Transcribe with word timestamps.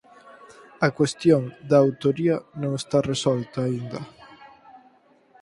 A 0.87 0.89
cuestión 0.97 1.41
da 1.69 1.77
autoría 1.85 2.35
non 2.61 2.71
está 2.81 2.97
resolta 3.11 3.57
aínda. 3.61 4.01